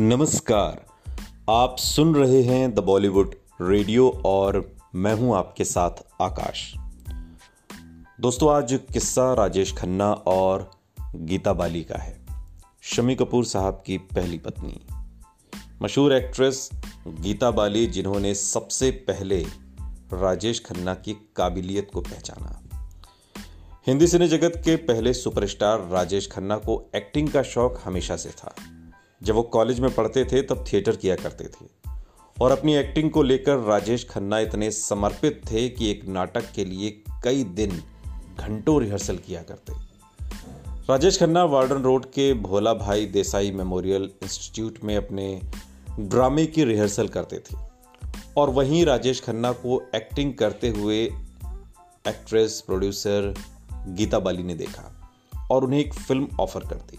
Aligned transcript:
नमस्कार। 0.00 0.86
आप 1.50 1.76
सुन 1.78 2.14
रहे 2.14 2.42
हैं 2.42 2.74
द 2.74 2.78
बॉलीवुड 2.78 3.34
रेडियो 3.62 4.22
और 4.24 4.76
मैं 4.94 5.14
हूँ 5.14 5.36
आपके 5.36 5.64
साथ 5.64 5.90
आकाश। 6.22 6.74
दोस्तों, 8.20 8.52
आज 8.52 8.80
किस्सा 8.92 9.34
राजेश 9.34 9.74
खन्ना 9.76 10.12
और 10.12 10.70
गीता 11.16 11.52
बाली 11.52 11.84
का 11.84 11.98
है, 11.98 12.26
शमी 12.82 13.14
कपूर 13.14 13.44
साहब 13.44 13.82
की 13.86 13.98
पहली 13.98 14.38
पत्नी। 14.38 14.80
मशहूर 15.82 16.12
एक्ट्रेस 16.12 16.70
गीता 17.06 17.50
बाली, 17.50 17.86
जिन्होंने 17.86 18.34
सबसे 18.34 18.90
पहले 18.90 19.42
राजेश 20.12 20.64
खन्ना 20.66 20.94
की 20.94 21.30
काबिलियत 21.36 21.90
को 21.94 22.00
पहचाना। 22.00 22.60
हिंदी 23.86 24.06
सिने 24.06 24.28
जगत 24.28 24.52
के 24.56 24.76
पहले 24.76 25.14
सुपरस्टार 25.14 25.88
राजेश 25.88 26.30
खन्ना 26.32 26.56
को 26.56 26.90
एक्टिंग 26.96 27.28
का 27.28 27.42
शौक 27.42 27.80
हमेशा 27.84 28.16
से 28.16 28.28
था। 28.28 28.54
जब 29.22 29.34
वो 29.34 29.42
कॉलेज 29.42 29.80
में 29.80 29.94
पढ़ते 29.94 30.24
थे, 30.24 30.42
तब 30.42 30.64
थिएटर 30.72 30.96
किया 30.96 31.16
करते 31.16 31.44
थे। 31.44 31.66
और 32.40 32.50
अपनी 32.50 32.74
एक्टिंग 32.74 33.10
को 33.10 33.22
लेकर 33.22 33.56
राजेश 33.56 34.06
खन्ना 34.10 34.38
इतने 34.38 34.70
समर्पित 34.70 35.42
थे 35.50 35.68
कि 35.68 35.90
एक 35.90 36.04
नाटक 36.04 36.52
के 36.52 36.64
लिए 36.64 37.02
कई 37.24 37.44
दिन 37.44 37.82
घंटों 38.38 38.82
रिहर्सल 38.82 39.16
किया 39.16 39.42
करते। 39.42 39.72
राजेश 40.90 41.18
खन्ना 41.18 41.44
वार्डन 41.44 41.82
रोड 41.82 42.06
के 42.06 42.34
भोला 42.34 42.74
भाई 42.74 43.06
देसाई 43.06 43.50
मेमोरियल 43.50 44.10
इंस्टीट्यूट 44.22 44.78
में 44.84 44.96
अपने 44.96 45.42
ड्रामे 46.00 46.46
की 46.46 46.64
रिहर्सल 46.64 47.08
करते 47.08 47.38
थे। 47.38 47.56
और 48.36 48.50
वहीं 48.50 48.84
राजेश 48.84 49.20
खन्ना 49.20 49.52
को 49.52 49.90
एक्टिंग 49.94 50.34
करते 50.34 50.68
हुए 50.68 51.04
एक्ट्रेस 52.08 52.60
प्रोड्यूसर 52.66 53.34
गीता 53.72 54.18
बाली 54.18 54.42
ने 54.42 54.54
देखा 54.54 55.12
और 55.50 55.64
उन्हें 55.64 55.80
एक 55.80 55.94
फ़िल्म 55.94 56.28
ऑफ़र 56.40 56.60
कर 56.60 56.74
दी। 56.74 56.98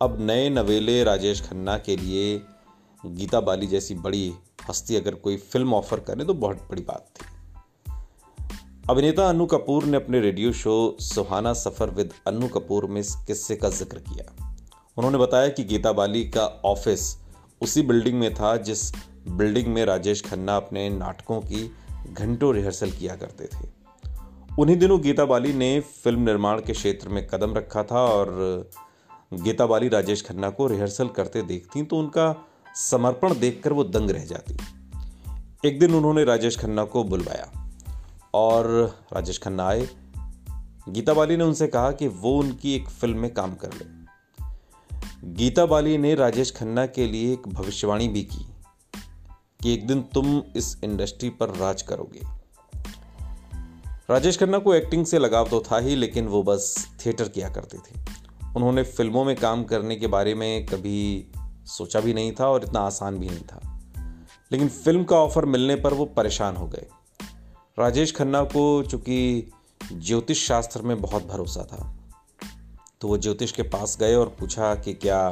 अब 0.00 0.16
नए 0.20 0.48
नवेले 0.50 1.02
राजेश 1.04 1.40
खन्ना 1.40 1.76
के 1.78 1.96
लिए 1.96 2.42
गीता 3.06 3.40
बाली 3.40 3.66
जैसी 3.66 3.94
बड़ी 3.94 4.32
हस्ती 4.68 4.96
अगर 4.96 5.14
कोई 5.14 5.36
फ़िल्म 5.36 5.74
ऑफ़र 5.74 6.00
करे 6.00 6.24
तो 6.24 6.34
बहुत 6.34 6.56
बड़ी 6.70 6.82
बात 6.82 7.06
थी। 7.16 7.26
अभिनेता 8.90 9.28
अनु 9.28 9.46
कपूर 9.46 9.84
ने 9.84 9.96
अपने 9.96 10.20
radio 10.20 10.52
show 10.52 10.96
Suhana 11.00 11.52
Safar 11.52 11.90
with 11.90 12.12
Anu 12.26 12.48
Kapoor 12.48 12.86
में 12.86 13.00
इस 13.00 13.14
किस्से 13.26 13.56
का 13.56 13.68
ज़िक्र 13.68 13.98
किया। 13.98 14.32
उन्होंने 14.96 15.18
बताया 15.18 15.48
कि 15.48 15.64
गीता 15.64 15.92
बाली 15.92 16.24
का 16.24 16.46
ऑफ़िस 16.64 17.16
उसी 17.60 17.82
बिल्डिंग 17.82 18.18
में 18.20 18.34
था, 18.34 18.56
जिस 18.56 18.92
बिल्डिंग 19.28 19.66
में 19.66 19.84
राजेश 19.84 20.22
खन्ना 20.22 20.56
अपने 20.56 20.90
नाटकों 20.90 21.40
की 21.42 21.70
घंटों 22.12 22.54
रिहर्सल 22.54 22.90
किया 22.90 23.16
करते 23.16 23.44
थे। 23.46 23.68
उन्हीं 24.58 24.76
दिनों 24.76 25.02
गीता 25.02 25.24
बाली 25.24 25.52
ने 25.52 25.80
फ़िल्म 25.80 26.20
निर्माण 26.20 26.60
के 26.60 26.72
क्षेत्र 26.72 27.08
में 27.08 27.26
कदम 27.26 27.54
रखा 27.54 27.82
था 27.82 28.06
और 28.06 28.70
गीता 29.32 29.66
बाली 29.66 29.88
राजेश 29.88 30.22
खन्ना 30.22 30.50
को 30.50 30.66
रिहर्सल 30.66 31.08
करते 31.08 31.42
देखती 31.42 31.82
तो 31.82 31.98
उनका 31.98 32.48
समर्पण 32.76 33.38
देखकर 33.38 33.72
वो 33.72 33.84
दंग 33.84 34.10
रह 34.10 34.24
जाती 34.24 34.56
एक 35.68 35.78
दिन 35.78 35.94
उन्होंने 35.94 36.24
राजेश 36.24 36.58
खन्ना 36.58 36.84
को 36.84 37.04
बुलवाया 37.04 37.68
और 38.34 38.66
राजेश 39.12 39.38
खन्ना 39.38 39.66
आए। 39.68 39.88
गीता 40.88 41.14
बाली 41.14 41.36
ने 41.36 41.44
उनसे 41.44 41.66
कहा 41.66 41.92
कि 41.92 42.08
वो 42.08 42.38
उनकी 42.38 42.74
एक 42.74 42.88
फ़िल्म 42.88 43.18
में 43.18 43.34
काम 43.34 43.54
कर 43.54 43.70
ले। 43.72 43.84
गीता 45.34 45.66
बाली 45.66 45.98
ने 45.98 46.14
राजेश 46.14 46.50
खन्ना 46.50 46.86
के 46.86 47.06
लिए 47.06 47.32
एक 47.32 47.48
भविष्यवाणी 47.48 48.08
भी 48.08 48.22
की 48.22 48.46
कि 49.62 49.74
एक 49.74 49.86
दिन 49.86 50.02
तुम 50.02 50.42
इस 50.56 50.76
इंडस्ट्री 50.84 51.30
पर 51.30 51.54
राज 51.56 51.82
करोगे। 51.82 52.20
राजेश 54.10 54.38
खन्ना 54.38 54.58
को 54.58 54.74
एक्टिंग 54.74 55.06
से 55.06 55.18
लगाव 55.18 55.48
तो 55.48 55.62
था 55.72 55.78
ही, 55.78 55.96
लेकिन 55.96 56.26
वो 56.26 56.42
बस 56.42 56.88
थिएटर 57.06 57.28
किया 57.28 57.48
करते 57.48 57.78
थे। 57.78 58.19
उन्होंने 58.56 58.82
फ़िल्मों 58.82 59.24
में 59.24 59.36
काम 59.36 59.64
करने 59.64 59.96
के 59.96 60.06
बारे 60.06 60.34
में 60.34 60.66
कभी 60.66 61.26
सोचा 61.66 62.00
भी 62.00 62.14
नहीं 62.14 62.32
था 62.32 62.48
और 62.48 62.64
इतना 62.64 62.80
आसान 62.80 63.18
भी 63.18 63.28
नहीं 63.28 63.40
था। 63.40 63.80
लेकिन 64.52 64.68
फ़िल्म 64.68 65.04
का 65.04 65.16
ऑफ़र 65.16 65.44
मिलने 65.44 65.76
पर 65.76 65.94
वो 65.94 66.04
परेशान 66.04 66.56
हो 66.56 66.66
गए। 66.66 66.86
राजेश 67.78 68.14
खन्ना 68.14 68.42
को 68.42 68.82
चूँकि 68.82 69.50
ज्योतिष 69.92 70.46
शास्त्र 70.46 70.82
में 70.82 71.00
बहुत 71.00 71.26
भरोसा 71.26 71.62
था 71.62 71.96
तो 73.00 73.08
वो 73.08 73.18
ज्योतिष 73.18 73.52
के 73.52 73.62
पास 73.62 73.96
गए 74.00 74.14
और 74.14 74.36
पूछा 74.40 74.74
कि 74.74 74.94
क्या 74.94 75.30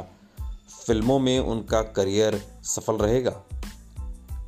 फ़िल्मों 0.87 1.19
में 1.19 1.39
उनका 1.39 1.81
करियर 1.81 2.47
सफल 2.63 2.95
रहेगा? 2.95 3.43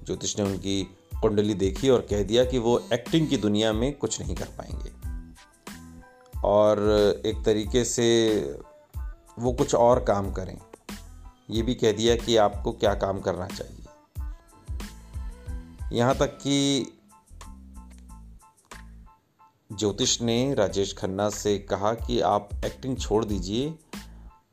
ज्योतिष 0.06 0.40
ने 0.40 0.46
उनकी 0.46 0.84
कुंडली 1.22 1.54
देखी 1.54 1.90
और 1.90 2.08
कह 2.10 2.24
दिया 2.24 2.46
कि 2.46 2.60
वो 2.60 2.84
एक्टिंग 2.94 3.28
की 3.28 3.38
दुनिया 3.38 3.74
में 3.74 3.98
कुछ 3.98 4.22
नहीं 4.22 4.36
कर 4.36 4.46
पाएँगे। 4.46 4.92
और 6.44 6.80
एक 7.26 7.44
तरीके 7.46 7.86
से 7.86 8.38
वो 9.40 9.54
कुछ 9.54 9.76
और 9.76 10.04
काम 10.04 10.32
करें। 10.32 10.58
ये 11.50 11.62
भी 11.62 11.76
कह 11.76 11.92
दिया 11.92 12.16
कि 12.16 12.38
आपको 12.38 12.72
क्या 12.72 12.94
काम 12.94 13.20
करना 13.20 13.48
चाहिए। 13.48 13.78
यहाँ 15.98 16.16
तक 16.16 16.28
कि 16.28 16.86
ज्योतिष 19.72 20.22
ने 20.22 20.54
राजेश 20.54 20.98
खन्ना 20.98 21.30
से 21.30 21.60
कहा 21.60 21.94
कि 21.94 22.20
आप 22.20 22.50
एक्टिंग 22.66 22.98
छोड़ 22.98 23.26
दीजिए 23.26 23.76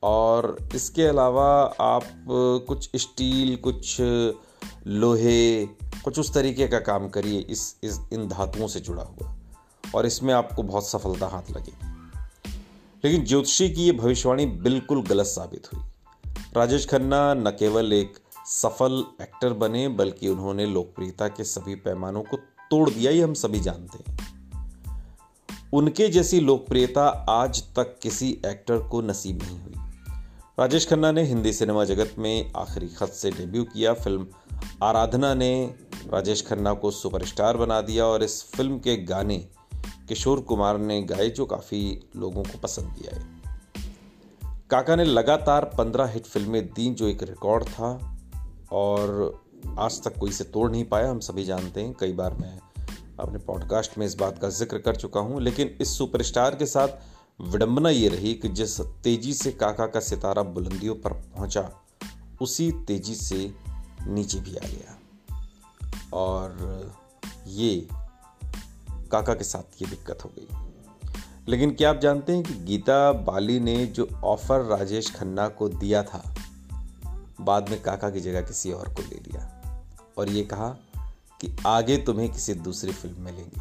और 0.03 0.69
इसके 0.75 1.03
अलावा 1.03 1.75
आप 1.81 2.05
कुछ 2.69 2.91
स्टील 2.97 3.57
कुछ 3.57 3.97
लोहे, 4.87 5.67
कुछ 6.05 6.19
उस 6.19 6.35
तरीके 6.35 6.69
का 6.69 6.79
काम 6.79 7.09
करिए। 7.09 7.41
इस 7.41 7.77
इस, 7.83 7.99
इन 8.13 8.29
धातुओं 8.29 8.67
से 8.67 8.81
जुड़ा 8.81 9.03
हुआ। 9.03 9.35
और 9.95 10.07
इसमें 10.07 10.35
आपको 10.35 10.63
बहुत 10.63 10.89
सफलता 10.89 11.27
हाथ 11.27 11.51
लगेगी। 11.51 11.98
लेकिन 13.05 13.25
ज्योतिषी 13.25 13.71
की 13.71 13.87
यह 13.87 13.93
भविष्यवाणी 13.93 14.47
बिल्कुल 14.47 15.03
गलत 15.03 15.27
साबित 15.27 15.69
हुई। 15.73 15.83
राजेश 16.57 16.89
खन्ना 16.89 17.35
न 17.35 17.51
केवल 17.51 17.93
एक 17.93 18.19
सफल 18.47 19.05
एक्टर 19.23 19.53
बने, 19.53 19.89
बल्कि 19.89 20.29
उन्होंने 20.29 20.67
लोकप्रियता 20.67 21.29
के 21.29 21.45
सभी 21.45 21.75
पैमानों 21.75 22.23
को 22.23 22.37
तोड़ 22.71 22.91
दिया 22.91 23.11
ही 23.11 23.21
हम 23.21 23.35
सभी 23.35 23.61
जानते 23.61 24.11
हैं। 24.11 24.39
उनके 25.73 26.09
जैसी 26.09 26.41
लोकप्रियता 26.41 27.09
आज 27.29 27.63
तक 27.63 27.99
किसी 28.03 28.43
एक्टर 28.47 28.79
को 28.79 29.01
नसीब 29.01 29.43
नहीं 29.43 29.61
हुई। 29.61 29.73
राजेश 30.61 30.89
खन्ना 30.89 31.13
ने 31.13 31.23
हिंदी 31.23 31.53
सिनेमा 31.53 31.85
जगत 31.85 32.15
में 32.19 32.53
आखिरी 32.57 32.89
खत 32.89 33.09
से 33.09 33.31
डेब्यू 33.31 33.65
किया। 33.65 33.95
फ़िल्म 33.95 34.27
आराधना 34.83 35.35
ने 35.35 35.75
राजेश 36.13 36.47
खन्ना 36.47 36.73
को 36.73 36.91
सुपरस्टार 36.91 37.57
बना 37.57 37.81
दिया 37.81 38.07
और 38.07 38.23
इस 38.23 38.51
फ़िल्म 38.51 38.79
के 38.79 38.97
गाने 38.97 39.49
किशोर 40.09 40.41
कुमार 40.41 40.79
ने 40.79 41.03
गाए 41.03 41.29
जो 41.31 41.47
काफ़ी 41.47 41.81
लोगों 42.17 42.43
को 42.43 42.59
पसंद 42.59 42.87
भी 42.89 43.09
आए 43.09 43.25
काका 44.71 44.97
ने 44.97 45.05
लगातार 45.05 45.65
पंद्रह 45.79 46.07
हिट 46.07 46.27
फ़िल्में 46.27 46.67
दी 46.67 46.91
जो 46.95 47.09
एक 47.09 47.23
रिकॉर्ड 47.23 47.65
था 47.65 47.91
और 48.73 49.41
आज 49.79 50.03
तक 50.03 50.19
कोई 50.19 50.31
इसे 50.31 50.45
तोड़ 50.45 50.71
नहीं 50.71 50.85
पाया। 50.85 51.11
हम 51.11 51.21
सभी 51.21 51.45
जानते 51.45 51.81
हैं, 51.81 51.95
कई 52.01 52.13
बार 52.13 52.35
मैं 52.35 52.59
अपने 53.21 53.39
पॉडकास्ट 53.39 53.99
में 53.99 54.07
इस 54.07 54.15
बात 54.15 54.39
का 54.39 54.49
ज़िक्र 54.49 54.79
कर 54.79 54.97
चुका 54.97 55.21
हूँ, 55.21 55.41
लेकिन 55.43 55.77
इस 55.81 55.97
सुपरस्टार 55.99 56.55
के 56.55 56.67
साथ 56.67 56.89
विडंबना 57.41 57.91
ये 57.91 58.09
रही 58.09 58.35
कि 58.35 58.49
जिस 58.49 58.81
तेज़ी 58.81 59.33
से 59.35 59.53
काका 59.53 59.87
का 59.87 60.01
सितारा 60.01 60.43
बुलंदियों 60.43 60.95
पर 60.95 61.13
पहुँचा, 61.13 61.71
उसी 62.41 62.71
तेज़ी 62.87 63.15
से 63.15 63.55
नीचे 64.07 64.41
भी 64.41 64.57
आ 64.57 64.67
गया। 64.67 64.99
और 66.13 66.93
ये 67.47 67.89
काका 69.13 69.35
के 69.35 69.45
साथ 69.45 69.83
ये 69.83 69.89
दिक्कत 69.89 70.19
हो 70.25 70.31
गई। 70.39 70.49
लेकिन 71.49 71.75
क्या 71.75 71.91
आप 71.91 71.99
जानते 71.99 72.33
हैं 72.33 72.43
कि 72.43 72.55
गीता 72.55 73.13
बाली 73.13 73.61
ने 73.61 73.87
जो 73.87 74.09
ऑफ़र 74.25 74.61
राजेश 74.61 75.15
खन्ना 75.15 75.49
को 75.49 75.69
दिया 75.69 76.03
था, 76.03 76.35
बाद 77.41 77.69
में 77.69 77.83
काका 77.83 78.11
की 78.11 78.21
जगह 78.21 78.41
किसी 78.41 78.73
और 78.73 78.95
को 78.95 79.03
ले 79.03 79.17
लिया। 79.17 79.65
और 80.19 80.29
ये 80.29 80.43
कहा 80.43 80.69
कि 81.41 81.57
आगे 81.67 81.97
तुम्हें 81.99 82.33
किसी 82.33 82.55
दूसरी 82.55 82.93
फ़िल्म 82.93 83.21
में 83.21 83.33
लेंगे। 83.33 83.61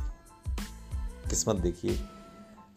किस्मत 1.30 1.56
देखिए, 1.56 2.04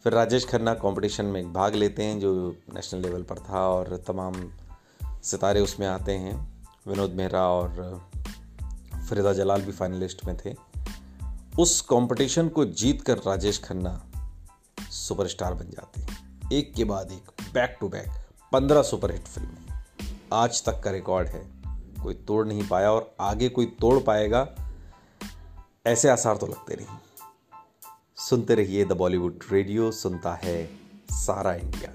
फिर 0.03 0.13
राजेश 0.13 0.47
खन्ना 0.47 0.73
कंपटीशन 0.73 1.25
में 1.25 1.53
भाग 1.53 1.75
लेते 1.75 2.03
हैं 2.03 2.19
जो 2.19 2.55
नेशनल 2.73 3.01
लेवल 3.01 3.23
पर 3.23 3.39
था 3.39 3.69
और 3.69 4.03
तमाम 4.07 4.51
सितारे 5.23 5.61
उसमें 5.61 5.87
आते 5.87 6.11
हैं। 6.11 6.65
विनोद 6.87 7.11
मेहरा 7.11 7.47
और 7.47 8.01
फरीदा 9.09 9.33
जलाल 9.33 9.61
भी 9.61 9.71
फाइनलिस्ट 9.71 10.25
में 10.25 10.37
थे। 10.37 10.70
उस 11.61 11.81
कंपटीशन 11.81 12.47
को 12.49 12.65
जीत 12.65 13.01
कर 13.01 13.17
राजेश 13.17 13.59
खन्ना 13.63 13.91
सुपरस्टार 14.91 15.53
बन 15.53 15.69
जाते 15.69 16.01
हैं। 16.01 16.49
एक 16.53 16.73
के 16.73 16.83
बाद 16.83 17.11
एक 17.11 17.31
बैक 17.53 17.77
टू 17.81 17.89
बैक 17.89 18.07
पंद्रह 18.51 18.81
सुपरहिट 18.81 19.27
फ़िल्में 19.27 19.83
आज 20.33 20.63
तक 20.65 20.81
का 20.83 20.91
रिकॉर्ड 20.91 21.27
है। 21.27 21.43
कोई 22.03 22.13
तोड़ 22.27 22.45
नहीं 22.47 22.67
पाया 22.67 22.91
और 22.91 23.15
आगे 23.21 23.49
कोई 23.49 23.65
तोड़ 23.81 23.99
पाएगा, 24.03 24.47
ऐसे 25.85 26.09
आसार 26.09 26.37
तो 26.37 26.47
लगते 26.47 26.75
नहीं। 26.75 26.97
सुनते 28.17 28.55
रहिए 28.55 28.85
द 28.85 28.91
बॉलीवुड 28.93 29.43
रेडियो 29.51 29.91
सुनता 29.91 30.33
है 30.33 30.69
सारा 31.11 31.53
इंडिया 31.53 31.91